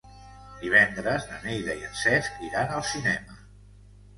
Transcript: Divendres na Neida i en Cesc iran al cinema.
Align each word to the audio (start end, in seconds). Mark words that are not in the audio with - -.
Divendres 0.61 1.27
na 1.33 1.37
Neida 1.43 1.75
i 1.81 1.85
en 1.91 1.99
Cesc 2.05 2.41
iran 2.49 2.77
al 2.79 2.85
cinema. 2.95 3.41